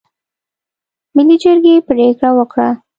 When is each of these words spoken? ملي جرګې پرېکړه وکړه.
ملي 1.15 1.35
جرګې 1.43 1.75
پرېکړه 1.87 2.29
وکړه. 2.35 2.69